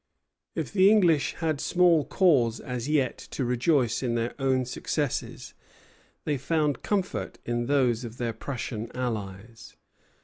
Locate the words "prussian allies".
8.33-9.75